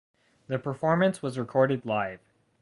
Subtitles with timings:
[0.47, 2.21] The performance was recorded live.